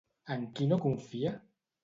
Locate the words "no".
0.71-0.81